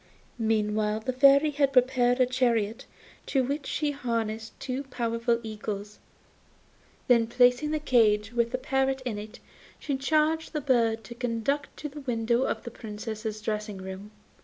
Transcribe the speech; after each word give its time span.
Meantime 0.39 0.99
the 1.05 1.13
Fairy 1.13 1.51
had 1.51 1.71
prepared 1.71 2.19
a 2.19 2.25
chariot, 2.25 2.87
to 3.27 3.43
which 3.43 3.67
she 3.67 3.91
harnessed 3.91 4.59
two 4.59 4.81
powerful 4.85 5.39
eagles; 5.43 5.99
then 7.07 7.27
placing 7.27 7.69
the 7.69 7.77
cage, 7.77 8.33
with 8.33 8.49
the 8.49 8.57
parrot 8.57 9.03
in 9.05 9.19
it, 9.19 9.39
she 9.77 9.95
charged 9.95 10.53
the 10.53 10.59
bird 10.61 11.03
to 11.03 11.13
conduct 11.13 11.67
it 11.73 11.77
to 11.77 11.87
the 11.89 12.01
window 12.01 12.45
of 12.45 12.63
the 12.63 12.71
Princess's 12.71 13.41
dressing 13.41 13.77
room. 13.77 14.09